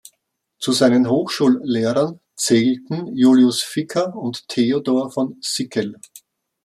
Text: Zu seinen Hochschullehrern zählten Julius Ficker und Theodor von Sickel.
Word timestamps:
Zu 0.57 0.71
seinen 0.71 1.07
Hochschullehrern 1.11 2.21
zählten 2.35 3.15
Julius 3.15 3.61
Ficker 3.61 4.15
und 4.15 4.47
Theodor 4.47 5.11
von 5.11 5.37
Sickel. 5.41 5.99